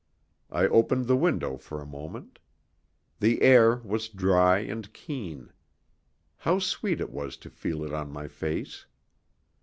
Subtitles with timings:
[0.49, 2.39] I opened the window for a moment.
[3.19, 5.51] The air was dry and keen.
[6.37, 8.87] How sweet it was to feel it on my face!